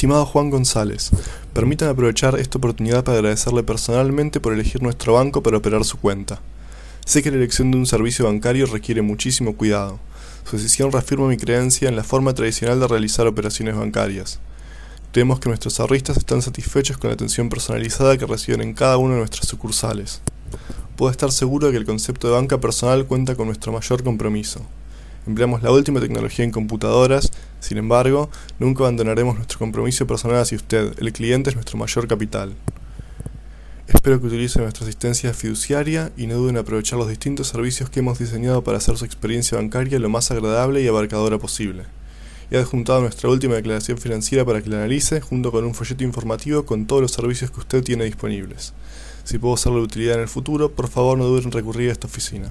[0.00, 1.10] Estimado Juan González,
[1.52, 6.40] permítame aprovechar esta oportunidad para agradecerle personalmente por elegir nuestro banco para operar su cuenta.
[7.04, 10.00] Sé que la elección de un servicio bancario requiere muchísimo cuidado.
[10.44, 14.40] Su decisión reafirma mi creencia en la forma tradicional de realizar operaciones bancarias.
[15.12, 19.12] Creemos que nuestros ahorristas están satisfechos con la atención personalizada que reciben en cada una
[19.12, 20.22] de nuestras sucursales.
[20.96, 24.62] Puedo estar seguro de que el concepto de banca personal cuenta con nuestro mayor compromiso.
[25.30, 27.30] Empleamos la última tecnología en computadoras,
[27.60, 32.52] sin embargo, nunca abandonaremos nuestro compromiso personal hacia usted, el cliente es nuestro mayor capital.
[33.86, 38.00] Espero que utilice nuestra asistencia fiduciaria y no duden en aprovechar los distintos servicios que
[38.00, 41.84] hemos diseñado para hacer su experiencia bancaria lo más agradable y abarcadora posible.
[42.50, 46.66] He adjuntado nuestra última declaración financiera para que la analice, junto con un folleto informativo
[46.66, 48.72] con todos los servicios que usted tiene disponibles.
[49.22, 51.92] Si puedo serle de utilidad en el futuro, por favor no duden en recurrir a
[51.92, 52.50] esta oficina.